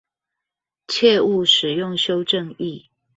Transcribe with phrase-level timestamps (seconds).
[0.87, 2.89] 切勿使用修正液